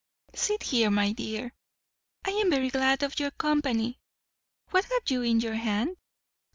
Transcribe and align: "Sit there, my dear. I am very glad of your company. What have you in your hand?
"Sit 0.33 0.61
there, 0.71 0.89
my 0.89 1.11
dear. 1.11 1.53
I 2.25 2.31
am 2.31 2.49
very 2.49 2.71
glad 2.71 3.03
of 3.03 3.19
your 3.19 3.29
company. 3.29 3.99
What 4.71 4.85
have 4.85 5.03
you 5.09 5.21
in 5.21 5.41
your 5.41 5.53
hand? 5.53 5.95